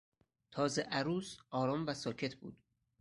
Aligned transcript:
تازه 0.51 0.81
عروس 0.81 1.37
آرام 1.49 1.85
و 1.87 1.93
ساکت 1.93 2.35
بود. 2.35 2.57